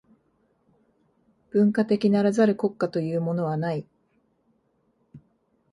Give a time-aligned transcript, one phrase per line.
[1.51, 3.85] 文化的ならざる国家というものはない。